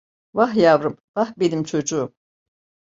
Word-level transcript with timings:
Vah 0.33 0.53
yavrum, 0.55 0.97
vah 1.15 1.33
benim 1.37 1.63
çocuğum… 1.63 2.13